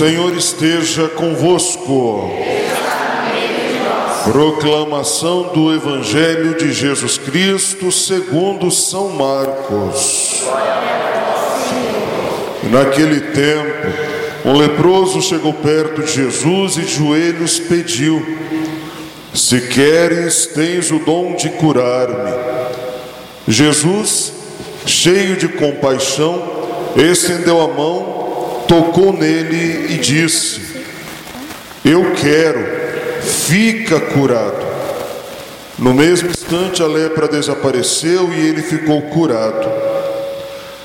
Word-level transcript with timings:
Senhor 0.00 0.34
esteja 0.34 1.08
convosco. 1.08 2.30
Proclamação 4.24 5.52
do 5.52 5.74
Evangelho 5.74 6.56
de 6.56 6.72
Jesus 6.72 7.18
Cristo 7.18 7.92
segundo 7.92 8.70
São 8.70 9.10
Marcos. 9.10 10.42
Naquele 12.70 13.20
tempo, 13.32 13.88
um 14.46 14.56
leproso 14.56 15.20
chegou 15.20 15.52
perto 15.52 16.00
de 16.00 16.12
Jesus 16.14 16.78
e 16.78 16.80
de 16.80 16.94
joelhos 16.94 17.58
pediu: 17.58 18.24
Se 19.34 19.60
queres, 19.68 20.46
tens 20.46 20.90
o 20.90 20.98
dom 21.00 21.34
de 21.36 21.50
curar-me. 21.50 22.32
Jesus, 23.46 24.32
cheio 24.86 25.36
de 25.36 25.46
compaixão, 25.46 26.42
estendeu 26.96 27.60
a 27.60 27.68
mão, 27.68 28.19
tocou 28.70 29.12
nele 29.12 29.92
e 29.94 29.98
disse: 29.98 30.60
Eu 31.84 32.12
quero, 32.12 32.64
fica 33.20 33.98
curado. 33.98 34.70
No 35.76 35.92
mesmo 35.92 36.30
instante 36.30 36.80
a 36.80 36.86
lepra 36.86 37.26
desapareceu 37.26 38.32
e 38.32 38.46
ele 38.46 38.62
ficou 38.62 39.02
curado. 39.02 39.68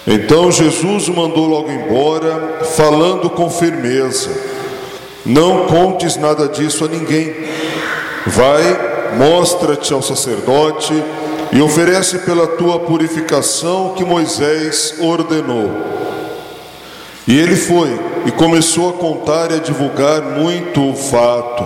Então 0.08 0.52
Jesus 0.52 1.08
o 1.08 1.14
mandou 1.14 1.46
logo 1.46 1.72
embora, 1.72 2.62
falando 2.76 3.30
com 3.30 3.52
firmeza: 3.52 4.32
Não 5.24 5.68
contes 5.68 6.16
nada 6.16 6.48
disso 6.48 6.86
a 6.86 6.88
ninguém. 6.88 7.36
Vai, 8.26 8.64
mostra-te 9.16 9.94
ao 9.94 10.02
sacerdote 10.02 10.92
e 11.54 11.62
oferece 11.62 12.20
pela 12.20 12.48
tua 12.48 12.80
purificação 12.80 13.90
o 13.90 13.94
que 13.94 14.04
Moisés 14.04 14.96
ordenou. 15.00 15.96
E 17.28 17.38
ele 17.38 17.56
foi 17.56 18.00
e 18.26 18.32
começou 18.32 18.90
a 18.90 18.94
contar 18.94 19.52
e 19.52 19.56
a 19.56 19.60
divulgar 19.60 20.22
muito 20.22 20.90
o 20.90 20.96
fato. 20.96 21.64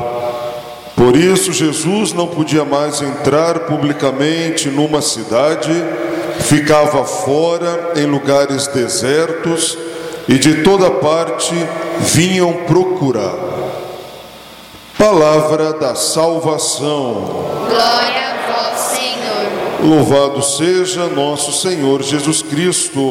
Por 0.96 1.16
isso, 1.16 1.54
Jesus 1.54 2.14
não 2.14 2.28
podia 2.28 2.66
mais 2.66 3.02
entrar 3.02 3.60
publicamente 3.60 4.70
numa 4.70 5.02
cidade, 5.02 5.72
ficava 6.42 7.04
fora 7.06 7.94
em 7.96 8.06
lugares 8.06 8.68
desertos 8.68 9.78
e 10.28 10.38
de 10.38 10.64
toda 10.64 10.92
parte 10.92 11.54
vinham 12.00 12.54
procurá-lo. 12.66 13.50
Palavra 14.98 15.74
da 15.74 15.96
salvação. 15.96 17.46
Glória 17.70 18.22
a 18.28 18.52
vós, 18.52 18.80
Senhor. 18.80 19.82
Louvado 19.82 20.44
seja 20.44 21.08
nosso 21.08 21.54
Senhor 21.54 22.04
Jesus 22.04 22.42
Cristo. 22.42 23.02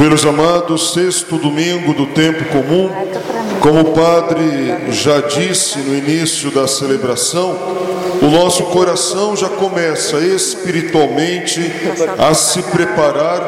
Filhos 0.00 0.24
amados, 0.24 0.94
sexto 0.94 1.36
domingo 1.36 1.92
do 1.92 2.06
tempo 2.06 2.42
comum, 2.46 2.88
como 3.60 3.80
o 3.80 3.92
Padre 3.92 4.90
já 4.92 5.20
disse 5.20 5.78
no 5.80 5.94
início 5.94 6.50
da 6.50 6.66
celebração, 6.66 7.54
o 8.22 8.26
nosso 8.28 8.62
coração 8.64 9.36
já 9.36 9.50
começa 9.50 10.16
espiritualmente 10.20 11.60
a 12.16 12.32
se 12.32 12.62
preparar 12.62 13.42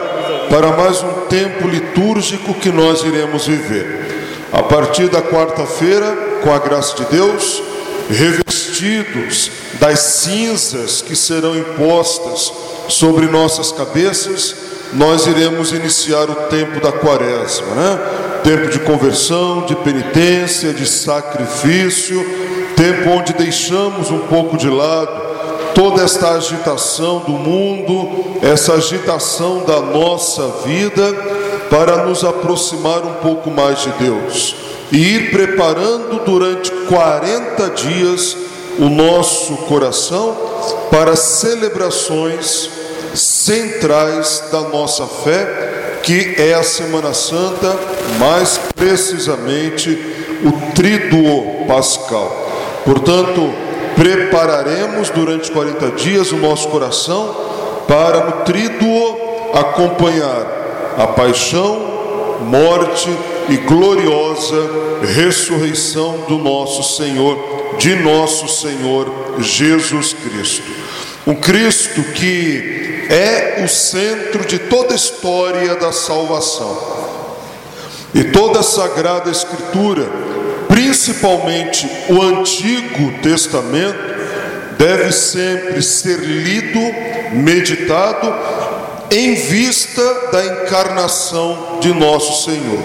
para 0.51 0.77
mais 0.77 1.03
um 1.03 1.27
tempo 1.27 1.67
litúrgico 1.67 2.53
que 2.53 2.71
nós 2.71 3.03
iremos 3.03 3.47
viver. 3.47 4.45
A 4.53 4.63
partir 4.63 5.09
da 5.09 5.23
quarta-feira, 5.23 6.15
com 6.43 6.53
a 6.53 6.59
graça 6.59 6.97
de 6.97 7.07
Deus, 7.07 7.63
revestidos 8.11 9.51
das 9.81 10.01
cinzas 10.01 11.01
que 11.01 11.17
serão 11.17 11.57
impostas 11.57 12.53
sobre 12.89 13.25
nossas 13.25 13.73
cabeças, 13.73 14.72
nós 14.93 15.27
iremos 15.27 15.73
iniciar 15.73 16.29
o 16.29 16.35
tempo 16.49 16.81
da 16.81 16.93
quaresma, 16.93 17.75
né? 17.75 17.99
Tempo 18.45 18.69
de 18.69 18.81
conversão, 18.81 19.65
de 19.67 19.75
penitência, 19.77 20.73
de 20.73 20.87
sacrifício, 20.87 22.25
tempo 22.77 23.11
onde 23.11 23.33
deixamos 23.33 24.11
um 24.11 24.21
pouco 24.21 24.57
de 24.57 24.69
lado 24.69 25.33
toda 25.75 26.03
esta 26.03 26.33
agitação 26.33 27.21
do 27.21 27.33
mundo, 27.33 28.37
essa 28.43 28.75
agitação 28.75 29.65
da 29.65 29.81
nossa 29.81 30.47
vida, 30.65 31.15
para 31.71 32.05
nos 32.05 32.23
aproximar 32.25 33.03
um 33.07 33.15
pouco 33.15 33.51
mais 33.51 33.81
de 33.81 33.91
Deus 33.93 34.55
e 34.93 34.99
ir 34.99 35.31
preparando 35.31 36.23
durante 36.25 36.71
40 36.71 37.71
dias 37.71 38.37
o 38.79 38.91
nosso 38.91 39.57
coração 39.69 40.37
para 40.91 41.17
celebrações 41.17 42.69
centrais 43.15 44.43
da 44.51 44.61
nossa 44.63 45.07
fé, 45.07 46.01
que 46.03 46.35
é 46.39 46.55
a 46.55 46.63
Semana 46.63 47.15
Santa, 47.15 47.79
mais 48.19 48.59
precisamente 48.75 49.91
o 50.45 50.73
Tríduo 50.75 51.67
Pascal. 51.67 52.81
Portanto, 52.85 53.53
prepararemos 53.97 55.11
durante 55.11 55.51
40 55.51 55.91
dias 55.93 56.33
o 56.33 56.37
nosso 56.37 56.69
coração 56.69 57.37
para 57.87 58.25
no 58.25 58.33
Tríduo 58.45 59.51
acompanhar 59.55 60.95
a 60.99 61.07
paixão, 61.09 62.41
morte 62.41 63.09
e 63.49 63.57
gloriosa 63.59 64.57
ressurreição 65.03 66.25
do 66.29 66.39
nosso 66.39 66.97
Senhor, 66.97 67.77
de 67.79 67.95
nosso 67.97 68.49
Senhor 68.49 69.13
Jesus 69.41 70.13
Cristo. 70.13 70.71
Um 71.27 71.35
Cristo 71.35 72.03
que 72.15 72.92
é 73.09 73.63
o 73.65 73.69
centro 73.69 74.45
de 74.47 74.59
toda 74.59 74.93
a 74.93 74.97
história 74.97 75.75
da 75.77 75.93
salvação. 75.93 77.03
E 78.15 78.25
toda 78.25 78.61
a 78.61 78.63
Sagrada 78.63 79.31
Escritura, 79.31 80.07
principalmente 80.69 81.89
o 82.09 82.21
Antigo 82.21 83.23
Testamento, 83.23 84.13
deve 84.77 85.13
sempre 85.13 85.81
ser 85.83 86.19
lido, 86.19 86.81
meditado, 87.33 88.33
em 89.11 89.35
vista 89.35 90.31
da 90.33 90.45
encarnação 90.45 91.79
de 91.81 91.93
nosso 91.93 92.45
Senhor. 92.45 92.81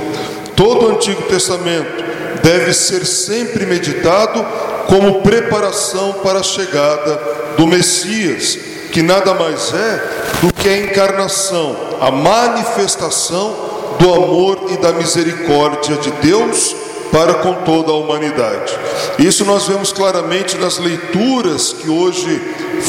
Todo 0.55 0.87
o 0.87 0.91
Antigo 0.91 1.23
Testamento 1.23 2.03
deve 2.41 2.73
ser 2.73 3.05
sempre 3.05 3.65
meditado 3.65 4.45
como 4.87 5.21
preparação 5.21 6.13
para 6.23 6.39
a 6.39 6.43
chegada 6.43 7.19
do 7.57 7.67
Messias, 7.67 8.57
que 8.87 9.01
nada 9.01 9.33
mais 9.33 9.73
é 9.73 10.03
do 10.41 10.53
que 10.53 10.67
a 10.69 10.77
encarnação, 10.77 11.75
a 11.99 12.11
manifestação 12.11 13.55
do 13.99 14.13
amor 14.13 14.59
e 14.69 14.77
da 14.77 14.91
misericórdia 14.93 15.95
de 15.97 16.11
Deus 16.11 16.75
para 17.11 17.35
com 17.35 17.53
toda 17.53 17.91
a 17.91 17.95
humanidade. 17.95 18.77
Isso 19.17 19.45
nós 19.45 19.67
vemos 19.67 19.91
claramente 19.91 20.57
nas 20.57 20.77
leituras 20.77 21.73
que 21.73 21.89
hoje 21.89 22.39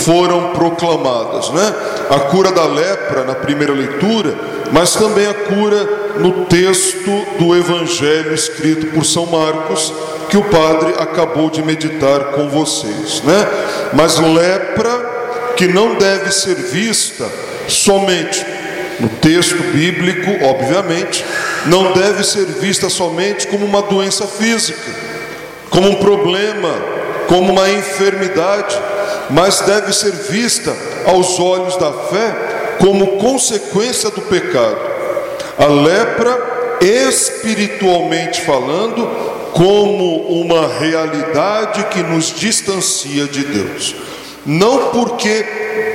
foram 0.04 0.50
proclamadas, 0.50 1.50
né? 1.50 1.74
A 2.10 2.20
cura 2.20 2.52
da 2.52 2.64
lepra 2.64 3.24
na 3.24 3.34
primeira 3.34 3.72
leitura, 3.72 4.34
mas 4.72 4.94
também 4.94 5.26
a 5.26 5.34
cura 5.34 5.88
no 6.16 6.46
texto 6.46 7.10
do 7.38 7.54
evangelho 7.56 8.34
escrito 8.34 8.88
por 8.88 9.04
São 9.04 9.26
Marcos, 9.26 9.92
que 10.28 10.36
o 10.36 10.44
padre 10.44 10.94
acabou 10.98 11.48
de 11.48 11.62
meditar 11.62 12.32
com 12.32 12.48
vocês, 12.48 13.22
né? 13.22 13.48
Mas 13.94 14.18
lepra 14.18 15.07
que 15.58 15.66
não 15.66 15.96
deve 15.96 16.30
ser 16.30 16.54
vista 16.54 17.28
somente 17.66 18.46
no 19.00 19.08
texto 19.08 19.60
bíblico, 19.72 20.44
obviamente, 20.44 21.24
não 21.66 21.92
deve 21.92 22.22
ser 22.22 22.46
vista 22.46 22.88
somente 22.88 23.48
como 23.48 23.66
uma 23.66 23.82
doença 23.82 24.24
física, 24.24 24.78
como 25.68 25.90
um 25.90 25.94
problema, 25.96 26.72
como 27.26 27.52
uma 27.52 27.68
enfermidade, 27.70 28.78
mas 29.30 29.60
deve 29.62 29.92
ser 29.92 30.12
vista 30.12 30.72
aos 31.04 31.40
olhos 31.40 31.76
da 31.76 31.92
fé 31.92 32.76
como 32.78 33.18
consequência 33.18 34.10
do 34.10 34.22
pecado. 34.22 34.78
A 35.58 35.66
lepra, 35.66 36.78
espiritualmente 36.80 38.42
falando, 38.42 39.04
como 39.52 40.40
uma 40.40 40.68
realidade 40.78 41.82
que 41.86 42.00
nos 42.00 42.32
distancia 42.32 43.26
de 43.26 43.42
Deus. 43.42 43.96
Não 44.46 44.90
porque 44.90 45.44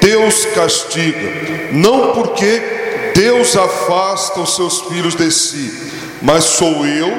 Deus 0.02 0.46
castiga, 0.54 1.70
não 1.72 2.14
porque 2.14 2.62
Deus 3.16 3.56
afasta 3.56 4.40
os 4.40 4.56
seus 4.56 4.82
filhos 4.82 5.16
de 5.16 5.32
si, 5.32 5.72
mas 6.22 6.44
sou 6.46 6.86
eu 6.86 7.12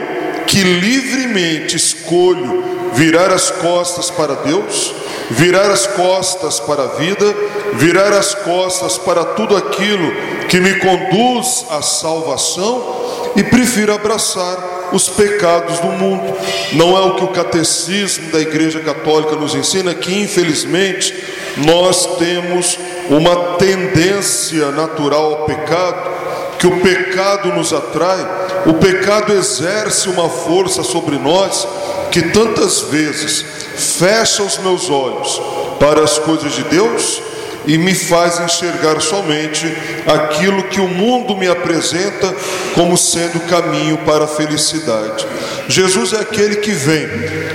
que 0.47 0.63
livremente 0.63 1.77
escolho 1.77 2.65
virar 2.95 3.31
as 3.33 3.51
costas 3.51 4.11
para 4.11 4.35
Deus, 4.37 4.95
virar 5.31 5.71
as 5.71 5.87
costas 5.87 6.61
para 6.61 6.85
a 6.85 6.89
vida, 6.89 7.35
virar 7.75 8.13
as 8.13 8.35
costas 8.35 8.99
para 8.99 9.25
tudo 9.25 9.57
aquilo 9.57 10.13
que 10.49 10.61
me 10.61 10.75
conduz 10.75 11.67
à 11.71 11.83
salvação 11.83 13.33
e 13.37 13.43
prefiro 13.43 13.93
abraçar 13.93 14.74
os 14.95 15.09
pecados 15.09 15.81
do 15.81 15.89
mundo. 15.89 16.37
Não 16.73 16.97
é 16.97 17.01
o 17.01 17.17
que 17.17 17.25
o 17.25 17.29
catecismo 17.29 18.31
da 18.31 18.41
Igreja 18.41 18.81
Católica 18.81 19.35
nos 19.35 19.55
ensina, 19.55 19.95
que 19.95 20.23
infelizmente 20.23 21.15
nós 21.59 22.17
temos 22.17 22.79
uma 23.11 23.57
tendência 23.59 24.71
natural 24.71 25.33
ao 25.33 25.45
pecado, 25.45 26.11
que 26.59 26.67
o 26.67 26.81
pecado 26.81 27.53
nos 27.53 27.73
atrai, 27.73 28.27
o 28.67 28.75
pecado 28.75 29.33
exerce 29.33 30.09
uma 30.09 30.29
força 30.29 30.83
sobre 30.83 31.19
nós 31.19 31.67
que 32.11 32.23
tantas 32.31 32.81
vezes 32.83 33.45
fecha 33.77 34.43
os 34.43 34.59
meus 34.59 34.89
olhos 34.89 35.43
para 35.81 36.03
as 36.03 36.19
coisas 36.19 36.53
de 36.53 36.63
Deus 36.65 37.21
e 37.67 37.79
me 37.79 37.95
faz 37.95 38.41
enxergar 38.41 39.01
somente 39.01 39.67
aquilo 40.07 40.65
que 40.65 40.81
o 40.81 40.89
mundo 40.89 41.37
me 41.37 41.49
apresenta 41.49 42.35
como 42.75 42.97
sendo 42.97 43.41
caminho 43.49 43.99
para 43.99 44.25
a 44.25 44.29
felicidade. 44.29 45.27
Jesus 45.69 46.13
é 46.13 46.21
aquele 46.21 46.57
que 46.57 46.73
vem, 46.73 47.07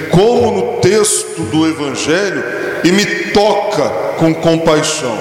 como 0.09 0.51
no 0.51 0.81
texto 0.81 1.41
do 1.43 1.67
Evangelho, 1.67 2.43
e 2.83 2.91
me 2.91 3.05
toca 3.31 3.87
com 4.17 4.33
compaixão. 4.33 5.17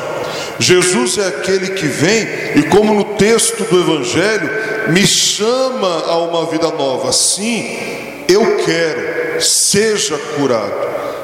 Jesus 0.58 1.18
é 1.18 1.28
aquele 1.28 1.68
que 1.68 1.86
vem 1.86 2.26
e, 2.56 2.62
como 2.64 2.94
no 2.94 3.04
texto 3.16 3.62
do 3.64 3.80
Evangelho, 3.80 4.50
me 4.88 5.06
chama 5.06 6.04
a 6.06 6.18
uma 6.18 6.46
vida 6.46 6.68
nova. 6.70 7.12
Sim, 7.12 7.78
eu 8.28 8.56
quero, 8.64 9.40
seja 9.40 10.18
curado, 10.36 10.74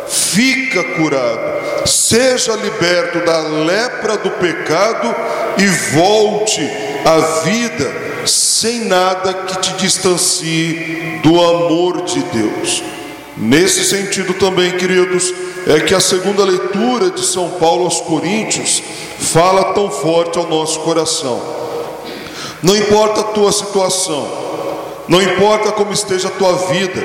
fica 0.09 0.85
curado, 0.85 1.64
seja 1.87 2.55
liberto 2.55 3.25
da 3.25 3.39
lepra 3.41 4.17
do 4.17 4.31
pecado 4.33 5.15
e 5.59 5.67
volte 5.95 6.61
à 7.05 7.43
vida 7.43 8.05
sem 8.27 8.85
nada 8.85 9.35
que 9.35 9.59
te 9.59 9.73
distancie 9.75 11.21
do 11.23 11.41
amor 11.41 12.03
de 12.03 12.21
Deus. 12.23 12.83
Nesse 13.37 13.85
sentido 13.85 14.35
também, 14.35 14.73
queridos, 14.77 15.33
é 15.67 15.81
que 15.81 15.95
a 15.95 16.01
segunda 16.01 16.45
leitura 16.45 17.11
de 17.11 17.25
São 17.25 17.51
Paulo 17.53 17.85
aos 17.85 18.01
Coríntios 18.01 18.83
fala 19.19 19.75
tão 19.75 19.91
forte 19.91 20.39
ao 20.39 20.47
nosso 20.47 20.81
coração. 20.81 21.43
Não 22.63 22.77
importa 22.77 23.21
a 23.21 23.25
tua 23.25 23.53
situação, 23.53 24.27
não 25.09 25.21
importa 25.21 25.73
como 25.73 25.93
esteja 25.93 26.29
a 26.29 26.31
tua 26.31 26.53
vida, 26.69 27.03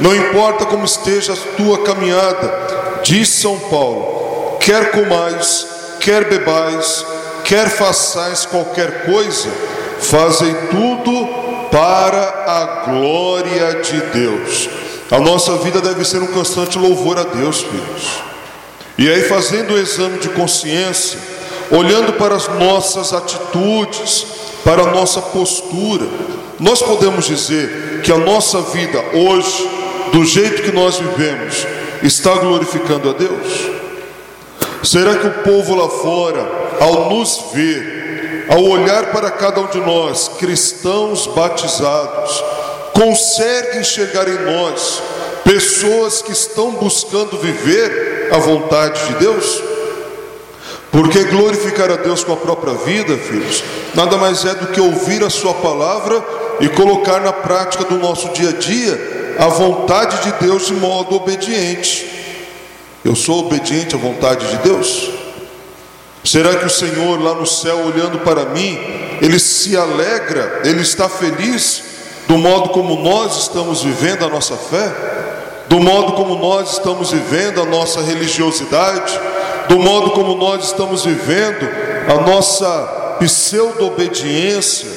não 0.00 0.14
importa 0.14 0.66
como 0.66 0.84
esteja 0.84 1.32
a 1.32 1.56
tua 1.56 1.82
caminhada, 1.82 3.00
diz 3.02 3.28
São 3.28 3.58
Paulo: 3.58 4.19
quer 4.60 4.92
comais, 4.92 5.66
quer 5.98 6.28
bebais, 6.28 7.04
quer 7.44 7.68
façais 7.68 8.46
qualquer 8.46 9.06
coisa, 9.06 9.48
fazei 9.98 10.54
tudo 10.70 11.68
para 11.70 12.44
a 12.46 12.90
glória 12.90 13.80
de 13.80 14.00
Deus. 14.12 14.68
A 15.10 15.18
nossa 15.18 15.56
vida 15.56 15.80
deve 15.80 16.04
ser 16.04 16.22
um 16.22 16.28
constante 16.28 16.78
louvor 16.78 17.18
a 17.18 17.24
Deus, 17.24 17.62
filhos. 17.62 18.22
E 18.96 19.08
aí, 19.08 19.22
fazendo 19.22 19.74
o 19.74 19.78
exame 19.78 20.18
de 20.18 20.28
consciência, 20.28 21.18
olhando 21.70 22.12
para 22.12 22.36
as 22.36 22.46
nossas 22.48 23.12
atitudes, 23.12 24.26
para 24.62 24.82
a 24.82 24.90
nossa 24.92 25.22
postura, 25.22 26.06
nós 26.58 26.82
podemos 26.82 27.24
dizer 27.24 28.02
que 28.04 28.12
a 28.12 28.18
nossa 28.18 28.60
vida 28.60 29.02
hoje, 29.14 29.68
do 30.12 30.24
jeito 30.24 30.62
que 30.62 30.72
nós 30.72 30.98
vivemos, 30.98 31.66
está 32.02 32.34
glorificando 32.34 33.10
a 33.10 33.12
Deus? 33.14 33.79
Será 34.82 35.16
que 35.16 35.26
o 35.26 35.42
povo 35.42 35.74
lá 35.74 35.88
fora, 35.88 36.50
ao 36.80 37.10
nos 37.10 37.52
ver, 37.52 38.46
ao 38.48 38.62
olhar 38.64 39.12
para 39.12 39.30
cada 39.30 39.60
um 39.60 39.66
de 39.66 39.78
nós, 39.78 40.28
cristãos 40.38 41.26
batizados, 41.26 42.42
consegue 42.94 43.78
enxergar 43.78 44.26
em 44.26 44.38
nós 44.38 45.02
pessoas 45.44 46.22
que 46.22 46.32
estão 46.32 46.72
buscando 46.72 47.38
viver 47.38 48.30
a 48.32 48.38
vontade 48.38 49.06
de 49.06 49.14
Deus? 49.14 49.62
Porque 50.90 51.24
glorificar 51.24 51.90
a 51.90 51.96
Deus 51.96 52.24
com 52.24 52.32
a 52.32 52.36
própria 52.36 52.74
vida, 52.74 53.16
filhos, 53.16 53.62
nada 53.94 54.16
mais 54.16 54.44
é 54.44 54.54
do 54.54 54.68
que 54.68 54.80
ouvir 54.80 55.22
a 55.22 55.30
Sua 55.30 55.54
palavra 55.54 56.24
e 56.60 56.68
colocar 56.68 57.20
na 57.20 57.32
prática 57.32 57.84
do 57.84 57.96
nosso 57.96 58.30
dia 58.30 58.48
a 58.48 58.52
dia 58.52 59.36
a 59.38 59.46
vontade 59.46 60.22
de 60.24 60.32
Deus 60.44 60.66
de 60.66 60.74
modo 60.74 61.14
obediente. 61.16 62.19
Eu 63.04 63.16
sou 63.16 63.46
obediente 63.46 63.94
à 63.94 63.98
vontade 63.98 64.46
de 64.46 64.56
Deus? 64.58 65.10
Será 66.22 66.56
que 66.56 66.66
o 66.66 66.70
Senhor 66.70 67.20
lá 67.22 67.34
no 67.34 67.46
céu, 67.46 67.78
olhando 67.86 68.18
para 68.18 68.44
mim, 68.46 68.78
ele 69.22 69.38
se 69.38 69.74
alegra, 69.76 70.60
ele 70.64 70.82
está 70.82 71.08
feliz 71.08 71.82
do 72.28 72.36
modo 72.36 72.68
como 72.70 73.02
nós 73.02 73.38
estamos 73.38 73.82
vivendo 73.82 74.24
a 74.24 74.28
nossa 74.28 74.54
fé, 74.54 74.92
do 75.68 75.80
modo 75.80 76.12
como 76.12 76.36
nós 76.36 76.72
estamos 76.72 77.10
vivendo 77.10 77.62
a 77.62 77.64
nossa 77.64 78.02
religiosidade, 78.02 79.18
do 79.68 79.78
modo 79.78 80.10
como 80.10 80.36
nós 80.36 80.66
estamos 80.66 81.04
vivendo 81.04 81.66
a 82.06 82.20
nossa 82.20 83.16
pseudo-obediência 83.18 84.90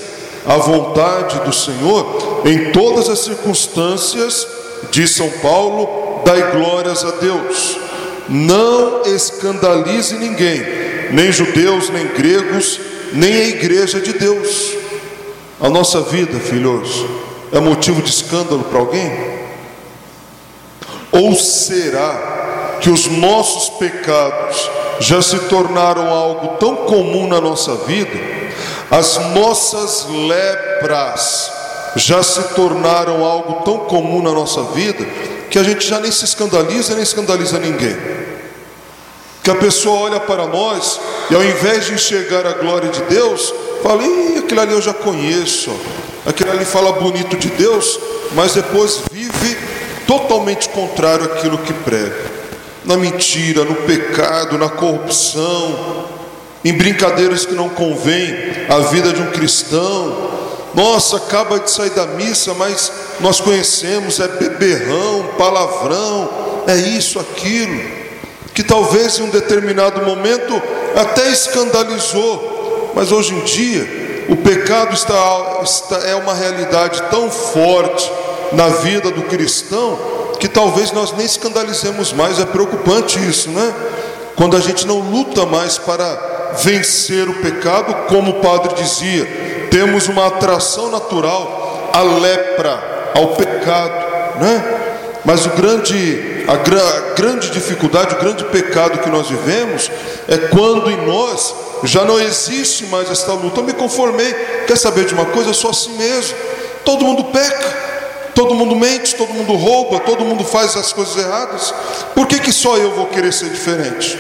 à 0.46 0.58
vontade 0.58 1.40
do 1.40 1.54
Senhor, 1.54 2.42
em 2.46 2.72
todas 2.72 3.08
as 3.08 3.20
circunstâncias, 3.20 4.46
diz 4.92 5.12
São 5.12 5.30
Paulo, 5.42 6.22
dai 6.26 6.52
glórias 6.52 7.06
a 7.06 7.12
Deus. 7.12 7.83
Não 8.30 9.04
escandalize 9.04 10.16
ninguém, 10.16 10.64
nem 11.12 11.32
judeus, 11.32 11.90
nem 11.90 12.08
gregos, 12.08 12.80
nem 13.12 13.34
a 13.34 13.48
igreja 13.50 14.00
de 14.00 14.14
Deus. 14.14 14.74
A 15.60 15.70
nossa 15.70 16.02
vida, 16.02 16.40
filhos, 16.40 17.06
é 17.52 17.60
motivo 17.60 18.02
de 18.02 18.10
escândalo 18.10 18.64
para 18.64 18.80
alguém? 18.80 19.12
Ou 21.12 21.36
será 21.36 22.78
que 22.82 22.90
os 22.90 23.08
nossos 23.08 23.70
pecados 23.78 24.70
já 25.00 25.22
se 25.22 25.38
tornaram 25.42 26.10
algo 26.10 26.58
tão 26.58 26.76
comum 26.76 27.28
na 27.28 27.40
nossa 27.40 27.76
vida, 27.76 28.20
as 28.90 29.18
nossas 29.34 30.08
lepras 30.10 31.52
já 31.96 32.22
se 32.24 32.42
tornaram 32.56 33.24
algo 33.24 33.64
tão 33.64 33.80
comum 33.80 34.22
na 34.22 34.32
nossa 34.32 34.64
vida, 34.64 35.06
que 35.54 35.60
a 35.60 35.64
gente 35.64 35.88
já 35.88 36.00
nem 36.00 36.12
se 36.12 36.26
escandaliza, 36.26 36.96
nem 36.96 37.04
escandaliza 37.04 37.60
ninguém. 37.60 37.96
Que 39.44 39.52
a 39.52 39.56
pessoa 39.56 40.00
olha 40.00 40.20
para 40.20 40.48
nós 40.48 41.00
e 41.30 41.36
ao 41.36 41.44
invés 41.44 41.86
de 41.86 41.94
enxergar 41.94 42.44
a 42.48 42.54
glória 42.54 42.90
de 42.90 43.04
Deus, 43.04 43.54
Fala, 43.84 44.02
Ih, 44.02 44.40
aquilo 44.40 44.62
ali 44.62 44.74
eu 44.74 44.82
já 44.82 44.96
conheço. 44.96 45.70
Aquilo 46.26 46.50
ali 46.50 46.66
fala 46.66 46.94
bonito 46.94 47.38
de 47.38 47.50
Deus, 47.50 48.00
mas 48.32 48.56
depois 48.56 49.02
vive 49.12 49.58
totalmente 50.08 50.70
contrário 50.70 51.26
àquilo 51.26 51.60
que 51.60 51.74
prega. 51.74 52.32
Na 52.84 52.98
mentira, 52.98 53.64
no 53.64 53.76
pecado, 53.76 54.58
na 54.58 54.70
corrupção, 54.70 56.08
em 56.66 56.74
brincadeiras 56.74 57.46
que 57.46 57.54
não 57.54 57.70
convêm 57.70 58.34
à 58.70 58.80
vida 58.90 59.14
de 59.14 59.22
um 59.22 59.30
cristão. 59.32 60.32
Nossa, 60.74 61.18
acaba 61.18 61.60
de 61.60 61.70
sair 61.70 61.92
da 61.92 62.06
missa, 62.06 62.54
mas 62.54 62.92
nós 63.20 63.40
conhecemos, 63.40 64.20
é 64.20 64.28
beberrão, 64.28 65.30
palavrão, 65.38 66.30
é 66.68 66.76
isso, 66.76 67.20
aquilo, 67.20 67.80
que 68.54 68.64
talvez 68.64 69.20
em 69.20 69.24
um 69.24 69.30
determinado 69.30 70.02
momento 70.04 70.62
até 70.96 71.30
escandalizou, 71.30 72.92
mas 72.96 73.12
hoje 73.12 73.34
em 73.34 73.42
dia 73.42 74.04
o 74.30 74.38
pecado 74.38 74.94
está, 74.94 75.60
está 75.64 75.98
é 76.08 76.16
uma 76.16 76.34
realidade 76.34 77.02
tão 77.10 77.30
forte 77.30 78.12
na 78.54 78.70
vida 78.70 79.12
do 79.12 79.24
cristão 79.24 80.00
que 80.40 80.48
talvez 80.48 80.92
nós 80.92 81.14
nem 81.14 81.26
escandalizemos 81.26 82.12
mais. 82.14 82.40
É 82.40 82.46
preocupante 82.46 83.20
isso, 83.20 83.50
né? 83.50 83.74
Quando 84.36 84.58
a 84.58 84.60
gente 84.60 84.86
não 84.86 85.00
luta 85.00 85.46
mais 85.46 85.78
para 85.78 86.52
vencer 86.62 87.30
o 87.30 87.36
pecado, 87.36 88.08
como 88.08 88.32
o 88.32 88.42
padre 88.42 88.74
dizia, 88.76 89.26
temos 89.74 90.08
uma 90.08 90.28
atração 90.28 90.92
natural 90.92 91.90
à 91.92 92.04
lepra, 92.04 93.12
ao 93.16 93.30
pecado, 93.30 94.40
né? 94.40 94.64
Mas 95.26 95.48
o 95.48 95.50
grande, 95.50 96.46
a, 96.48 96.58
gra, 96.58 96.80
a 96.80 97.14
grande 97.16 97.50
dificuldade, 97.50 98.14
o 98.14 98.20
grande 98.20 98.44
pecado 98.46 99.00
que 99.00 99.10
nós 99.10 99.30
vivemos 99.30 99.90
é 100.28 100.38
quando 100.50 100.92
em 100.92 101.08
nós 101.08 101.56
já 101.86 102.06
não 102.06 102.20
existe 102.20 102.86
mais 102.86 103.10
esta 103.10 103.34
luta. 103.34 103.62
Eu 103.62 103.64
me 103.64 103.74
conformei. 103.74 104.32
Quer 104.68 104.78
saber 104.78 105.06
de 105.06 105.16
uma 105.16 105.26
coisa? 105.26 105.50
Eu 105.50 105.56
sou 105.56 105.72
assim 105.72 105.98
mesmo. 105.98 106.38
Todo 106.86 107.04
mundo 107.04 107.24
peca. 107.26 107.82
Todo 108.36 108.54
mundo 108.54 108.76
mente, 108.76 109.16
todo 109.16 109.34
mundo 109.34 109.54
rouba, 109.54 110.00
todo 110.02 110.24
mundo 110.24 110.44
faz 110.44 110.76
as 110.78 110.94
coisas 110.94 111.18
erradas. 111.18 111.74
Por 112.14 112.28
que, 112.28 112.40
que 112.40 112.52
só 112.52 112.78
eu 112.78 112.92
vou 112.92 113.08
querer 113.08 113.34
ser 113.34 113.50
diferente? 113.50 114.20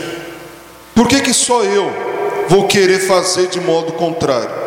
Por 0.96 1.08
que, 1.08 1.22
que 1.22 1.34
só 1.34 1.64
eu 1.64 1.92
vou 2.48 2.68
querer 2.68 3.08
fazer 3.08 3.48
de 3.48 3.60
modo 3.60 3.92
contrário? 3.94 4.63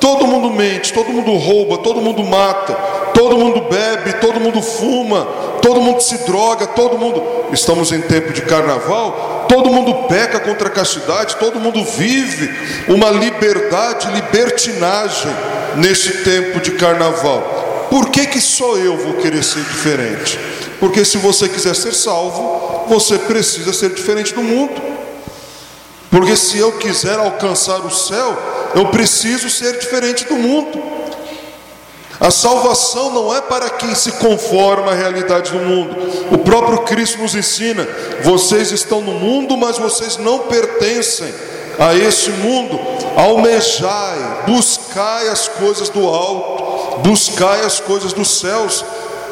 Todo 0.00 0.26
mundo 0.26 0.50
mente, 0.50 0.92
todo 0.92 1.10
mundo 1.10 1.32
rouba, 1.36 1.78
todo 1.78 2.00
mundo 2.00 2.22
mata, 2.22 2.74
todo 3.14 3.38
mundo 3.38 3.62
bebe, 3.62 4.14
todo 4.14 4.38
mundo 4.38 4.60
fuma, 4.60 5.26
todo 5.62 5.80
mundo 5.80 6.00
se 6.00 6.18
droga, 6.18 6.66
todo 6.66 6.98
mundo. 6.98 7.22
Estamos 7.52 7.92
em 7.92 8.00
tempo 8.00 8.32
de 8.32 8.42
carnaval, 8.42 9.46
todo 9.48 9.70
mundo 9.70 10.06
peca 10.08 10.40
contra 10.40 10.68
a 10.68 10.70
castidade, 10.70 11.36
todo 11.36 11.58
mundo 11.58 11.82
vive 11.84 12.54
uma 12.88 13.10
liberdade, 13.10 14.10
libertinagem 14.12 15.32
neste 15.76 16.24
tempo 16.24 16.60
de 16.60 16.72
carnaval. 16.72 17.86
Por 17.90 18.10
que, 18.10 18.26
que 18.26 18.40
só 18.40 18.76
eu 18.76 18.96
vou 18.96 19.14
querer 19.14 19.42
ser 19.42 19.60
diferente? 19.60 20.38
Porque 20.78 21.04
se 21.04 21.18
você 21.18 21.48
quiser 21.48 21.74
ser 21.74 21.94
salvo, 21.94 22.84
você 22.88 23.18
precisa 23.18 23.72
ser 23.72 23.90
diferente 23.90 24.34
do 24.34 24.42
mundo. 24.42 24.96
Porque 26.10 26.36
se 26.36 26.58
eu 26.58 26.72
quiser 26.72 27.18
alcançar 27.18 27.78
o 27.80 27.90
céu, 27.90 28.36
eu 28.76 28.86
preciso 28.86 29.50
ser 29.50 29.78
diferente 29.78 30.24
do 30.26 30.36
mundo. 30.36 30.80
A 32.20 32.30
salvação 32.30 33.12
não 33.12 33.36
é 33.36 33.40
para 33.40 33.70
quem 33.70 33.94
se 33.94 34.12
conforma 34.12 34.92
à 34.92 34.94
realidade 34.94 35.50
do 35.50 35.58
mundo. 35.58 35.96
O 36.30 36.38
próprio 36.38 36.78
Cristo 36.82 37.18
nos 37.18 37.34
ensina: 37.34 37.86
vocês 38.22 38.70
estão 38.70 39.00
no 39.00 39.12
mundo, 39.12 39.56
mas 39.56 39.78
vocês 39.78 40.16
não 40.16 40.38
pertencem 40.40 41.34
a 41.78 41.94
esse 41.94 42.30
mundo. 42.30 42.78
Almejai, 43.16 44.44
buscai 44.46 45.28
as 45.28 45.48
coisas 45.48 45.88
do 45.88 46.06
alto 46.06 46.66
buscai 46.98 47.64
as 47.64 47.80
coisas 47.80 48.12
dos 48.12 48.40
céus, 48.40 48.84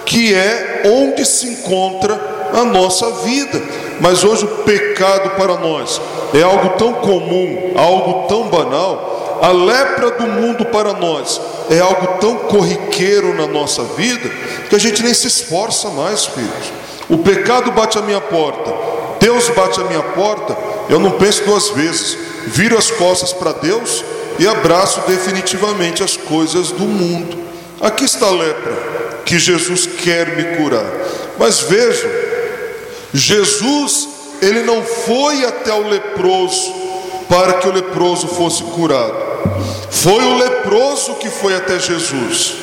que 0.05 0.35
é 0.35 0.83
onde 0.85 1.25
se 1.25 1.49
encontra 1.49 2.51
a 2.53 2.65
nossa 2.65 3.11
vida. 3.23 3.61
Mas 4.01 4.25
hoje 4.25 4.45
o 4.45 4.49
pecado 4.65 5.31
para 5.31 5.57
nós 5.57 6.01
é 6.35 6.43
algo 6.43 6.71
tão 6.71 6.95
comum, 6.95 7.73
algo 7.77 8.27
tão 8.29 8.49
banal, 8.49 9.14
a 9.41 9.51
lepra 9.51 10.11
do 10.13 10.27
mundo 10.27 10.65
para 10.67 10.93
nós 10.93 11.41
é 11.71 11.79
algo 11.79 12.19
tão 12.21 12.37
corriqueiro 12.37 13.35
na 13.35 13.47
nossa 13.47 13.83
vida 13.83 14.29
que 14.69 14.75
a 14.75 14.79
gente 14.79 15.03
nem 15.03 15.15
se 15.15 15.27
esforça 15.27 15.89
mais, 15.91 16.27
filhos. 16.27 16.73
O 17.09 17.19
pecado 17.19 17.71
bate 17.73 17.99
a 17.99 18.03
minha 18.03 18.21
porta, 18.21 18.73
Deus 19.21 19.49
bate 19.51 19.81
a 19.81 19.85
minha 19.85 20.03
porta, 20.03 20.57
eu 20.89 20.99
não 20.99 21.13
penso 21.13 21.45
duas 21.45 21.71
vezes, 21.71 22.17
viro 22.47 22.77
as 22.77 22.91
costas 22.91 23.33
para 23.33 23.53
Deus 23.53 24.05
e 24.39 24.47
abraço 24.47 25.03
definitivamente 25.07 26.03
as 26.03 26.17
coisas 26.17 26.71
do 26.71 26.85
mundo. 26.85 27.39
Aqui 27.81 28.05
está 28.05 28.27
a 28.27 28.31
lepra 28.31 28.95
que 29.25 29.39
Jesus 29.39 29.87
quer 29.87 30.37
me 30.37 30.57
curar. 30.57 30.87
Mas 31.39 31.61
veja, 31.61 32.11
Jesus, 33.13 34.09
ele 34.41 34.63
não 34.63 34.83
foi 34.83 35.45
até 35.45 35.73
o 35.73 35.89
leproso 35.89 36.73
para 37.29 37.55
que 37.55 37.69
o 37.69 37.73
leproso 37.73 38.29
fosse 38.29 38.63
curado. 38.63 39.24
Foi 39.91 40.23
o 40.23 40.37
leproso 40.37 41.15
que 41.15 41.31
foi 41.31 41.55
até 41.57 41.79
Jesus. 41.79 42.55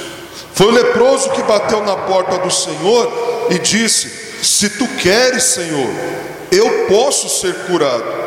Foi 0.53 0.67
o 0.67 0.71
leproso 0.71 1.29
que 1.31 1.41
bateu 1.43 1.83
na 1.83 1.95
porta 1.95 2.37
do 2.37 2.51
Senhor 2.51 3.47
e 3.49 3.57
disse: 3.59 4.11
Se 4.43 4.69
tu 4.69 4.87
queres, 4.97 5.43
Senhor, 5.43 5.89
eu 6.51 6.85
posso 6.87 7.29
ser 7.29 7.53
curado. 7.65 8.21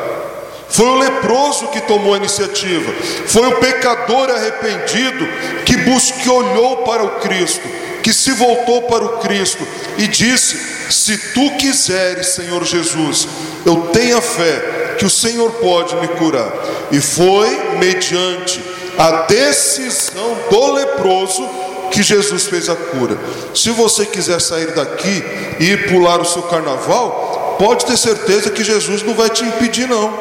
Foi 0.68 0.86
o 0.86 0.98
leproso 0.98 1.68
que 1.68 1.80
tomou 1.82 2.14
a 2.14 2.16
iniciativa. 2.16 2.92
Foi 3.26 3.46
o 3.46 3.56
pecador 3.60 4.28
arrependido 4.30 5.24
que 5.64 5.76
buscou, 5.76 6.38
olhou 6.38 6.78
para 6.78 7.04
o 7.04 7.20
Cristo, 7.20 7.62
que 8.02 8.12
se 8.12 8.32
voltou 8.32 8.82
para 8.82 9.04
o 9.04 9.18
Cristo 9.18 9.64
e 9.98 10.08
disse: 10.08 10.58
Se 10.90 11.16
tu 11.32 11.56
quiseres, 11.58 12.28
Senhor 12.28 12.64
Jesus, 12.64 13.28
eu 13.64 13.88
tenho 13.92 14.18
a 14.18 14.22
fé 14.22 14.96
que 14.98 15.04
o 15.04 15.10
Senhor 15.10 15.50
pode 15.52 15.94
me 15.96 16.08
curar. 16.08 16.50
E 16.90 17.00
foi 17.00 17.48
mediante 17.78 18.62
a 18.98 19.22
decisão 19.22 20.36
do 20.50 20.72
leproso 20.72 21.48
que 21.90 22.02
Jesus 22.02 22.46
fez 22.46 22.68
a 22.68 22.74
cura. 22.74 23.16
Se 23.54 23.70
você 23.70 24.04
quiser 24.04 24.40
sair 24.40 24.72
daqui 24.72 25.22
e 25.60 25.76
pular 25.88 26.20
o 26.20 26.24
seu 26.24 26.42
carnaval, 26.42 27.56
pode 27.58 27.86
ter 27.86 27.96
certeza 27.96 28.50
que 28.50 28.64
Jesus 28.64 29.02
não 29.02 29.14
vai 29.14 29.30
te 29.30 29.44
impedir, 29.44 29.88
não. 29.88 30.12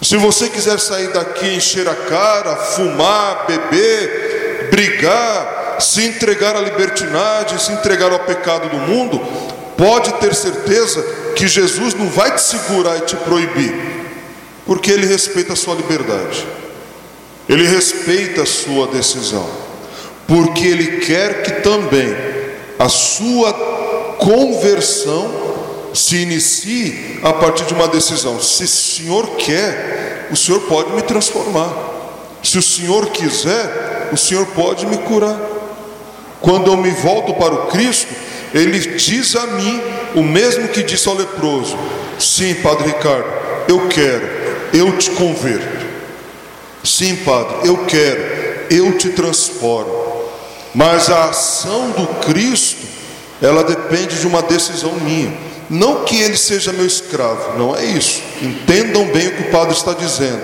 Se 0.00 0.16
você 0.16 0.48
quiser 0.48 0.78
sair 0.78 1.08
daqui, 1.08 1.54
encher 1.54 1.88
a 1.88 1.94
cara, 1.94 2.56
fumar, 2.56 3.46
beber, 3.46 4.68
brigar, 4.70 5.76
se 5.80 6.04
entregar 6.04 6.56
à 6.56 6.60
libertinagem, 6.60 7.58
se 7.58 7.72
entregar 7.72 8.12
ao 8.12 8.20
pecado 8.20 8.68
do 8.68 8.76
mundo, 8.76 9.20
pode 9.76 10.12
ter 10.14 10.34
certeza 10.34 11.02
que 11.34 11.46
Jesus 11.46 11.94
não 11.94 12.08
vai 12.08 12.34
te 12.34 12.42
segurar 12.42 12.96
e 12.98 13.02
te 13.02 13.16
proibir, 13.16 13.74
porque 14.68 14.92
Ele 14.92 15.06
respeita 15.06 15.54
a 15.54 15.56
sua 15.56 15.74
liberdade, 15.74 16.46
Ele 17.48 17.66
respeita 17.66 18.42
a 18.42 18.46
sua 18.46 18.86
decisão, 18.88 19.48
porque 20.26 20.66
Ele 20.66 20.98
quer 20.98 21.42
que 21.42 21.52
também 21.62 22.14
a 22.78 22.86
sua 22.86 23.50
conversão 24.18 25.48
se 25.94 26.16
inicie 26.16 27.18
a 27.22 27.32
partir 27.32 27.64
de 27.64 27.72
uma 27.72 27.88
decisão. 27.88 28.38
Se 28.42 28.64
o 28.64 28.68
Senhor 28.68 29.26
quer, 29.36 30.28
o 30.30 30.36
Senhor 30.36 30.60
pode 30.60 30.92
me 30.92 31.00
transformar. 31.00 31.72
Se 32.42 32.58
o 32.58 32.62
Senhor 32.62 33.06
quiser, 33.06 34.10
o 34.12 34.18
Senhor 34.18 34.44
pode 34.48 34.84
me 34.84 34.98
curar. 34.98 35.40
Quando 36.42 36.70
eu 36.70 36.76
me 36.76 36.90
volto 36.90 37.32
para 37.32 37.54
o 37.54 37.66
Cristo, 37.68 38.12
Ele 38.52 38.78
diz 38.78 39.34
a 39.34 39.46
mim 39.46 39.80
o 40.14 40.22
mesmo 40.22 40.68
que 40.68 40.82
disse 40.82 41.08
ao 41.08 41.14
leproso: 41.14 41.74
Sim, 42.18 42.54
Padre 42.56 42.88
Ricardo, 42.88 43.32
eu 43.66 43.88
quero, 43.88 44.37
eu 44.72 44.96
te 44.98 45.10
converto. 45.10 45.86
Sim, 46.84 47.16
Padre, 47.16 47.68
eu 47.68 47.84
quero, 47.86 48.20
eu 48.70 48.96
te 48.96 49.10
transformo. 49.10 50.08
Mas 50.74 51.10
a 51.10 51.26
ação 51.26 51.90
do 51.90 52.06
Cristo, 52.26 52.86
ela 53.42 53.64
depende 53.64 54.18
de 54.20 54.26
uma 54.26 54.42
decisão 54.42 54.92
minha. 54.94 55.32
Não 55.68 56.04
que 56.04 56.20
ele 56.20 56.36
seja 56.36 56.72
meu 56.72 56.86
escravo, 56.86 57.58
não 57.58 57.76
é 57.76 57.84
isso. 57.84 58.22
Entendam 58.40 59.04
bem 59.06 59.28
o 59.28 59.36
que 59.36 59.42
o 59.42 59.50
padre 59.50 59.74
está 59.74 59.92
dizendo. 59.92 60.40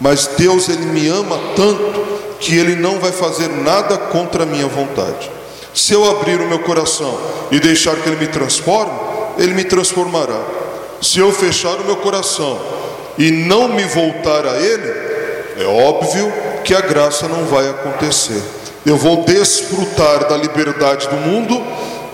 Mas 0.00 0.28
Deus 0.36 0.68
ele 0.68 0.86
me 0.86 1.06
ama 1.08 1.38
tanto 1.54 2.00
que 2.40 2.56
ele 2.56 2.74
não 2.74 2.98
vai 2.98 3.12
fazer 3.12 3.48
nada 3.48 3.96
contra 3.98 4.44
a 4.44 4.46
minha 4.46 4.66
vontade. 4.66 5.30
Se 5.74 5.92
eu 5.92 6.08
abrir 6.10 6.40
o 6.40 6.48
meu 6.48 6.60
coração 6.60 7.16
e 7.50 7.60
deixar 7.60 7.94
que 7.96 8.08
ele 8.08 8.16
me 8.16 8.26
transforme, 8.26 8.92
ele 9.38 9.54
me 9.54 9.64
transformará. 9.64 10.40
Se 11.00 11.18
eu 11.18 11.30
fechar 11.32 11.74
o 11.76 11.84
meu 11.84 11.96
coração 11.96 12.58
e 13.20 13.30
não 13.30 13.68
me 13.68 13.84
voltar 13.84 14.46
a 14.46 14.56
ele, 14.58 14.92
é 15.58 15.66
óbvio 15.66 16.32
que 16.64 16.74
a 16.74 16.80
graça 16.80 17.28
não 17.28 17.44
vai 17.44 17.68
acontecer. 17.68 18.42
Eu 18.84 18.96
vou 18.96 19.24
desfrutar 19.24 20.28
da 20.28 20.36
liberdade 20.36 21.06
do 21.08 21.16
mundo 21.16 21.62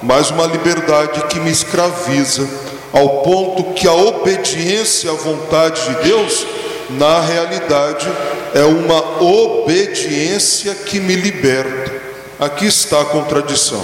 mas 0.03 0.31
uma 0.31 0.47
liberdade 0.47 1.25
que 1.25 1.41
me 1.41 1.51
escraviza, 1.51 2.47
ao 2.93 3.23
ponto 3.23 3.75
que 3.75 3.87
a 3.87 3.93
obediência 3.93 5.11
à 5.11 5.15
vontade 5.15 5.83
de 5.83 6.09
Deus, 6.09 6.47
na 6.91 7.21
realidade, 7.21 8.07
é 8.55 8.65
uma 8.65 9.21
obediência 9.21 10.75
que 10.75 11.01
me 11.01 11.15
liberta. 11.15 11.93
Aqui 12.39 12.67
está 12.67 13.01
a 13.01 13.07
contradição. 13.07 13.83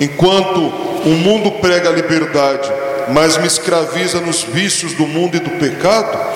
Enquanto 0.00 0.60
o 1.04 1.10
mundo 1.10 1.50
prega 1.60 1.88
a 1.88 1.92
liberdade, 1.92 2.70
mas 3.08 3.36
me 3.36 3.46
escraviza 3.46 4.20
nos 4.20 4.42
vícios 4.42 4.92
do 4.94 5.06
mundo 5.06 5.36
e 5.36 5.40
do 5.40 5.50
pecado, 5.50 6.33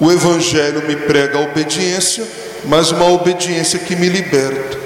o 0.00 0.10
Evangelho 0.10 0.86
me 0.86 0.94
prega 0.94 1.38
a 1.38 1.42
obediência, 1.42 2.24
mas 2.64 2.90
uma 2.90 3.06
obediência 3.06 3.78
que 3.78 3.96
me 3.96 4.08
liberta, 4.08 4.78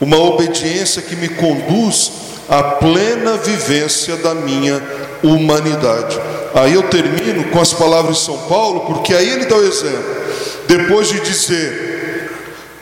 uma 0.00 0.18
obediência 0.18 1.00
que 1.00 1.16
me 1.16 1.28
conduz 1.28 2.12
à 2.48 2.62
plena 2.62 3.36
vivência 3.38 4.16
da 4.16 4.34
minha 4.34 4.82
humanidade. 5.22 6.20
Aí 6.54 6.74
eu 6.74 6.82
termino 6.84 7.44
com 7.44 7.60
as 7.60 7.72
palavras 7.72 8.18
de 8.18 8.24
São 8.24 8.38
Paulo, 8.48 8.80
porque 8.80 9.14
aí 9.14 9.28
ele 9.30 9.46
dá 9.46 9.56
o 9.56 9.66
exemplo. 9.66 10.24
Depois 10.68 11.08
de 11.08 11.20
dizer, 11.20 12.30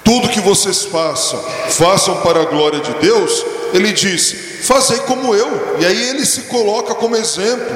tudo 0.04 0.28
que 0.28 0.40
vocês 0.40 0.84
façam, 0.84 1.42
façam 1.68 2.16
para 2.22 2.42
a 2.42 2.44
glória 2.44 2.80
de 2.80 2.92
Deus, 2.94 3.44
ele 3.72 3.92
disse, 3.92 4.34
fazei 4.62 4.98
como 4.98 5.34
eu. 5.34 5.76
E 5.78 5.86
aí 5.86 6.08
ele 6.10 6.26
se 6.26 6.42
coloca 6.42 6.94
como 6.94 7.16
exemplo, 7.16 7.74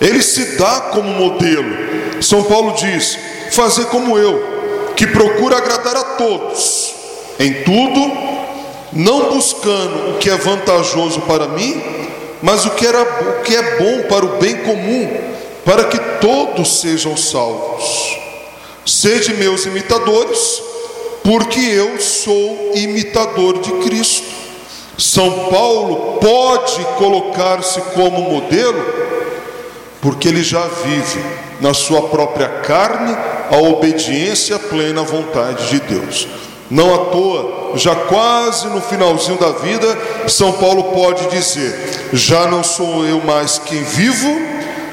ele 0.00 0.22
se 0.22 0.56
dá 0.56 0.90
como 0.92 1.08
modelo. 1.08 1.99
São 2.20 2.44
Paulo 2.44 2.74
diz, 2.74 3.18
fazer 3.50 3.86
como 3.86 4.18
eu, 4.18 4.92
que 4.96 5.06
procura 5.06 5.56
agradar 5.56 5.96
a 5.96 6.04
todos, 6.16 6.94
em 7.38 7.62
tudo, 7.62 8.12
não 8.92 9.34
buscando 9.34 10.10
o 10.10 10.18
que 10.18 10.28
é 10.28 10.36
vantajoso 10.36 11.20
para 11.22 11.48
mim, 11.48 11.82
mas 12.42 12.64
o 12.64 12.70
que, 12.70 12.86
era, 12.86 13.02
o 13.02 13.42
que 13.42 13.54
é 13.54 13.78
bom 13.78 14.02
para 14.08 14.24
o 14.24 14.38
bem 14.38 14.56
comum, 14.58 15.08
para 15.64 15.84
que 15.84 15.98
todos 16.20 16.80
sejam 16.80 17.16
salvos. 17.16 18.18
Sede 18.84 19.34
meus 19.34 19.66
imitadores, 19.66 20.62
porque 21.22 21.60
eu 21.60 22.00
sou 22.00 22.72
imitador 22.74 23.58
de 23.60 23.70
Cristo. 23.84 24.26
São 24.98 25.48
Paulo 25.50 26.18
pode 26.18 26.84
colocar-se 26.98 27.80
como 27.94 28.30
modelo, 28.30 28.84
porque 30.00 30.28
ele 30.28 30.42
já 30.42 30.66
vive 30.84 31.20
na 31.60 31.74
sua 31.74 32.08
própria 32.08 32.48
carne 32.48 33.14
a 33.50 33.56
obediência 33.58 34.58
plena 34.58 35.00
à 35.00 35.04
vontade 35.04 35.68
de 35.68 35.80
Deus. 35.80 36.26
Não 36.70 36.94
à 36.94 36.98
toa, 37.06 37.76
já 37.76 37.94
quase 37.94 38.68
no 38.68 38.80
finalzinho 38.80 39.36
da 39.36 39.50
vida, 39.50 39.98
São 40.28 40.52
Paulo 40.52 40.84
pode 40.92 41.28
dizer: 41.28 42.08
Já 42.12 42.46
não 42.46 42.62
sou 42.62 43.04
eu 43.04 43.20
mais 43.20 43.58
quem 43.58 43.82
vivo, 43.82 44.40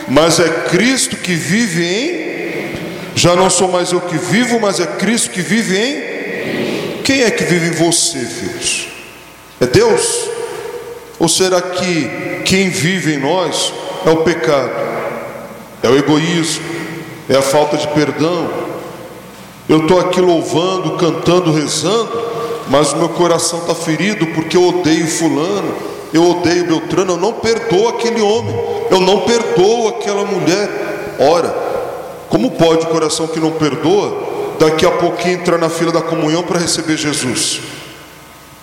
mas 0.08 0.40
é 0.40 0.50
Cristo 0.70 1.16
que 1.16 1.34
vive 1.36 1.86
em. 1.86 2.28
Já 3.16 3.36
não 3.36 3.50
sou 3.50 3.68
mais 3.68 3.92
eu 3.92 4.02
que 4.02 4.18
vivo, 4.18 4.60
mas 4.60 4.80
é 4.80 4.86
Cristo 4.86 5.30
que 5.30 5.42
vive 5.42 5.78
em. 5.78 7.02
Quem 7.04 7.22
é 7.22 7.32
que 7.32 7.44
vive 7.44 7.68
em 7.68 7.72
você, 7.72 8.20
filhos? 8.20 8.88
É 9.62 9.66
Deus? 9.68 10.30
Ou 11.20 11.30
será 11.30 11.62
que 11.62 12.42
quem 12.44 12.70
vive 12.70 13.14
em 13.14 13.20
nós 13.20 13.74
é 14.06 14.10
o 14.10 14.18
pecado, 14.18 14.72
é 15.84 15.90
o 15.90 15.98
egoísmo, 15.98 16.64
é 17.30 17.36
a 17.36 17.42
falta 17.42 17.78
de 17.78 17.88
perdão, 17.90 18.50
eu 19.70 19.80
estou 19.82 20.00
aqui 20.00 20.22
louvando, 20.22 20.92
cantando, 20.92 21.52
rezando, 21.52 22.10
mas 22.70 22.94
o 22.94 22.98
meu 22.98 23.10
coração 23.10 23.60
está 23.60 23.76
ferido 23.76 24.26
porque 24.28 24.56
eu 24.56 24.66
odeio 24.66 25.08
Fulano, 25.08 25.74
eu 26.14 26.30
odeio 26.30 26.68
Beltrano, 26.68 27.14
eu 27.14 27.18
não 27.18 27.34
perdoo 27.34 27.90
aquele 27.90 28.22
homem, 28.22 28.56
eu 28.90 29.02
não 29.02 29.22
perdoo 29.22 29.90
aquela 29.90 30.24
mulher. 30.24 31.16
Ora, 31.20 31.54
como 32.30 32.52
pode 32.52 32.86
o 32.86 32.90
coração 32.90 33.28
que 33.28 33.42
não 33.42 33.52
perdoa, 33.52 34.56
daqui 34.58 34.86
a 34.86 34.92
pouquinho 34.92 35.36
entrar 35.36 35.58
na 35.58 35.70
fila 35.70 35.92
da 35.92 36.02
comunhão 36.02 36.44
para 36.44 36.60
receber 36.60 36.96
Jesus? 36.96 37.60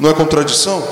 Não 0.01 0.09
é 0.09 0.15
contradição? 0.15 0.83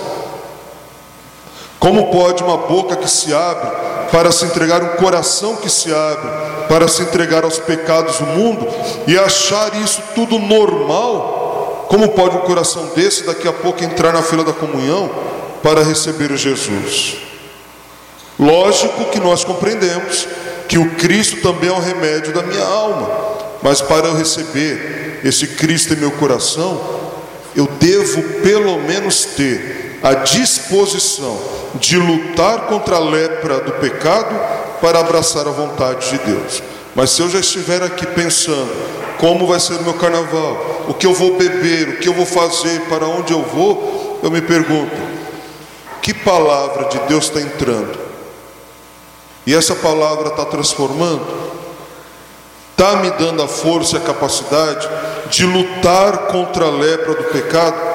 Como 1.79 2.11
pode 2.13 2.43
uma 2.43 2.59
boca 2.59 2.97
que 2.97 3.11
se 3.11 3.33
abre 3.33 3.71
para 4.13 4.31
se 4.31 4.45
entregar, 4.45 4.83
um 4.83 4.97
coração 4.97 5.57
que 5.57 5.71
se 5.71 5.93
abre 5.93 6.31
para 6.69 6.87
se 6.87 7.03
entregar 7.03 7.45
aos 7.45 7.59
pecados 7.59 8.19
do 8.19 8.27
mundo 8.27 8.69
e 9.07 9.19
achar 9.19 9.75
isso 9.83 10.03
tudo 10.15 10.39
normal? 10.39 11.87
Como 11.89 12.11
pode 12.11 12.37
um 12.37 12.41
coração 12.41 12.91
desse 12.95 13.25
daqui 13.25 13.49
a 13.49 13.53
pouco 13.53 13.83
entrar 13.83 14.13
na 14.13 14.23
fila 14.23 14.45
da 14.45 14.53
comunhão 14.53 15.11
para 15.63 15.83
receber 15.83 16.37
Jesus? 16.37 17.17
Lógico 18.39 19.07
que 19.07 19.19
nós 19.19 19.45
compreendemos 19.45 20.29
que 20.69 20.79
o 20.79 20.91
Cristo 20.91 21.41
também 21.41 21.71
é 21.71 21.73
o 21.73 21.81
remédio 21.81 22.33
da 22.35 22.43
minha 22.43 22.65
alma, 22.65 23.11
mas 23.63 23.81
para 23.81 24.09
eu 24.09 24.17
receber 24.17 25.21
esse 25.25 25.47
Cristo 25.49 25.95
em 25.95 25.99
meu 25.99 26.11
coração, 26.13 26.81
eu 27.55 27.67
devo 27.79 28.23
pelo 28.41 28.79
menos 28.81 29.25
ter 29.25 29.82
a 30.03 30.15
disposição 30.15 31.39
de 31.77 31.97
lutar 31.97 32.63
contra 32.63 32.97
a 32.97 33.01
lepra 33.01 33.61
do 33.61 33.73
pecado 33.73 34.35
para 34.81 34.99
abraçar 34.99 35.47
a 35.47 35.51
vontade 35.51 36.11
de 36.11 36.19
Deus. 36.19 36.63
Mas 36.95 37.11
se 37.11 37.23
eu 37.23 37.31
já 37.31 37.39
estiver 37.39 37.83
aqui 37.83 38.07
pensando 38.07 38.71
como 39.19 39.47
vai 39.47 39.61
ser 39.61 39.75
o 39.75 39.83
meu 39.85 39.95
carnaval, 39.95 40.85
o 40.89 40.95
que 40.95 41.07
eu 41.07 41.15
vou 41.15 41.37
beber, 41.37 41.89
o 41.89 41.97
que 41.99 42.09
eu 42.09 42.13
vou 42.13 42.27
fazer, 42.27 42.81
para 42.89 43.07
onde 43.07 43.33
eu 43.33 43.43
vou, 43.43 44.19
eu 44.23 44.31
me 44.31 44.43
pergunto: 44.43 44.91
que 46.03 46.13
palavra 46.13 46.87
de 46.87 46.99
Deus 47.07 47.25
está 47.25 47.41
entrando? 47.41 47.97
E 49.47 49.55
essa 49.55 49.75
palavra 49.77 50.29
está 50.29 50.45
transformando? 50.45 51.25
Está 52.73 52.97
me 52.97 53.11
dando 53.13 53.43
a 53.43 53.49
força 53.49 53.97
e 53.97 53.99
a 53.99 54.03
capacidade 54.03 54.89
de 55.31 55.47
lutar 55.47 56.27
contra 56.27 56.67
a 56.67 56.71
lepra 56.71 57.15
do 57.15 57.25
pecado? 57.25 57.92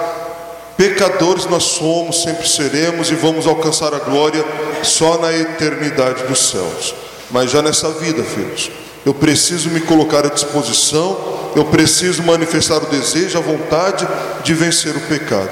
Pecadores 0.77 1.47
nós 1.47 1.63
somos, 1.63 2.21
sempre 2.21 2.47
seremos 2.47 3.09
e 3.09 3.15
vamos 3.15 3.47
alcançar 3.47 3.95
a 3.95 3.99
glória 3.99 4.45
só 4.83 5.17
na 5.17 5.33
eternidade 5.33 6.23
dos 6.25 6.51
céus. 6.51 6.93
Mas 7.31 7.49
já 7.49 7.63
nessa 7.63 7.89
vida, 7.89 8.23
filhos, 8.23 8.69
eu 9.03 9.13
preciso 9.13 9.71
me 9.71 9.81
colocar 9.81 10.23
à 10.23 10.29
disposição, 10.29 11.17
eu 11.55 11.65
preciso 11.65 12.21
manifestar 12.21 12.77
o 12.77 12.85
desejo, 12.85 13.39
a 13.39 13.41
vontade 13.41 14.07
de 14.43 14.53
vencer 14.53 14.95
o 14.95 15.01
pecado. 15.01 15.49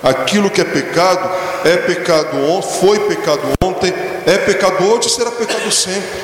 Aquilo 0.00 0.48
que 0.48 0.60
é 0.60 0.64
pecado, 0.64 1.28
é 1.64 1.76
pecado 1.76 2.36
ontem, 2.36 2.68
foi 2.80 3.00
pecado 3.00 3.40
ontem, 3.60 3.92
é 4.24 4.38
pecado 4.38 4.84
hoje 4.84 5.08
e 5.08 5.10
será 5.10 5.32
pecado 5.32 5.72
sempre. 5.72 6.22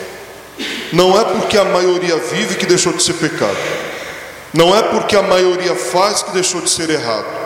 Não 0.92 1.18
é 1.20 1.24
porque 1.24 1.58
a 1.58 1.64
maioria 1.64 2.16
vive 2.18 2.54
que 2.54 2.66
deixou 2.66 2.92
de 2.92 3.02
ser 3.02 3.14
pecado. 3.14 3.56
Não 4.52 4.76
é 4.76 4.80
porque 4.80 5.16
a 5.16 5.22
maioria 5.22 5.74
faz 5.74 6.22
que 6.22 6.30
deixou 6.30 6.60
de 6.60 6.70
ser 6.70 6.88
errado. 6.88 7.43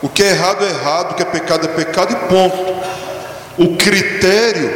O 0.00 0.08
que 0.08 0.22
é 0.22 0.30
errado 0.30 0.64
é 0.64 0.68
errado, 0.68 1.12
o 1.12 1.14
que 1.14 1.22
é 1.22 1.26
pecado 1.26 1.66
é 1.66 1.68
pecado 1.68 2.12
e 2.12 2.28
ponto. 2.28 2.56
O 3.58 3.76
critério 3.76 4.70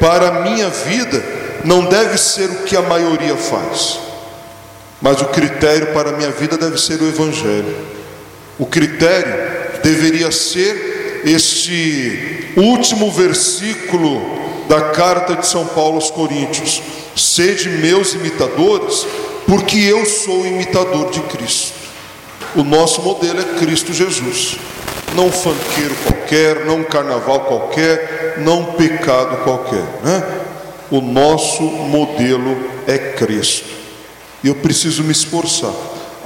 para 0.00 0.28
a 0.28 0.40
minha 0.40 0.68
vida 0.68 1.22
não 1.64 1.84
deve 1.84 2.16
ser 2.18 2.46
o 2.46 2.62
que 2.64 2.76
a 2.76 2.82
maioria 2.82 3.36
faz, 3.36 3.98
mas 5.00 5.20
o 5.20 5.26
critério 5.26 5.88
para 5.92 6.10
a 6.10 6.12
minha 6.12 6.30
vida 6.30 6.56
deve 6.56 6.78
ser 6.78 7.00
o 7.00 7.08
Evangelho. 7.08 7.76
O 8.58 8.66
critério 8.66 9.34
deveria 9.82 10.30
ser 10.32 11.22
este 11.24 12.52
último 12.56 13.10
versículo 13.10 14.22
da 14.68 14.80
carta 14.90 15.36
de 15.36 15.46
São 15.46 15.66
Paulo 15.66 15.96
aos 15.96 16.10
Coríntios: 16.10 16.80
Sede 17.14 17.68
meus 17.68 18.14
imitadores, 18.14 19.06
porque 19.46 19.76
eu 19.78 20.06
sou 20.06 20.46
imitador 20.46 21.10
de 21.10 21.20
Cristo. 21.22 21.81
O 22.54 22.62
nosso 22.62 23.00
modelo 23.00 23.40
é 23.40 23.58
Cristo 23.58 23.94
Jesus. 23.94 24.58
Não 25.14 25.26
um 25.26 25.32
fanqueiro 25.32 25.94
qualquer, 26.04 26.66
não 26.66 26.76
um 26.76 26.84
carnaval 26.84 27.40
qualquer, 27.40 28.36
não 28.38 28.60
um 28.60 28.72
pecado 28.72 29.38
qualquer. 29.42 29.84
Né? 30.02 30.22
O 30.90 31.00
nosso 31.00 31.62
modelo 31.62 32.56
é 32.86 32.98
Cristo. 32.98 33.68
E 34.44 34.48
eu 34.48 34.54
preciso 34.56 35.02
me 35.02 35.12
esforçar. 35.12 35.72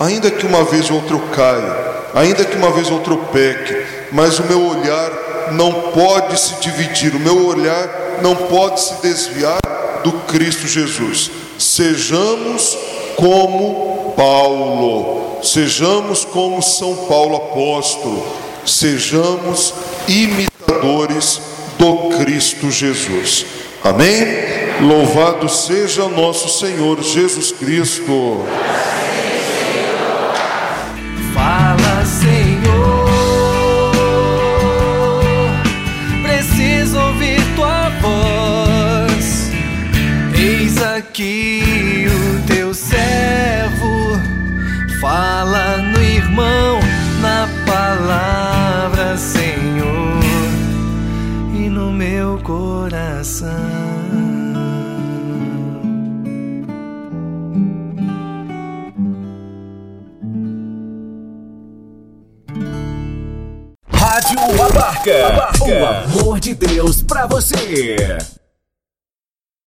Ainda 0.00 0.30
que 0.30 0.44
uma 0.44 0.64
vez 0.64 0.90
ou 0.90 0.96
outra 0.96 1.14
eu 1.14 1.22
caia, 1.32 1.76
ainda 2.14 2.44
que 2.44 2.56
uma 2.56 2.72
vez 2.72 2.88
ou 2.88 2.94
outra 2.94 3.12
eu 3.12 3.18
peque, 3.18 3.86
mas 4.10 4.40
o 4.40 4.44
meu 4.44 4.62
olhar 4.66 5.52
não 5.52 5.72
pode 5.92 6.38
se 6.40 6.54
dividir, 6.60 7.14
o 7.14 7.20
meu 7.20 7.46
olhar 7.46 8.18
não 8.20 8.34
pode 8.34 8.80
se 8.80 8.94
desviar 9.00 9.60
do 10.02 10.12
Cristo 10.26 10.66
Jesus. 10.66 11.30
Sejamos 11.56 12.76
como 13.16 14.12
Paulo 14.16 15.25
sejamos 15.42 16.24
como 16.24 16.62
São 16.62 16.94
Paulo 17.08 17.36
apóstolo, 17.36 18.26
sejamos 18.64 19.74
imitadores 20.08 21.40
do 21.78 22.16
Cristo 22.18 22.70
Jesus. 22.70 23.46
Amém? 23.82 24.26
Louvado 24.80 25.48
seja 25.48 26.08
nosso 26.08 26.48
Senhor 26.48 27.02
Jesus 27.02 27.52
Cristo. 27.52 28.44
Você. 67.36 68.35